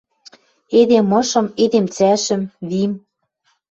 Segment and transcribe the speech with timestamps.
[0.79, 2.91] Эдем ышым, эдем цӓшӹм, вим...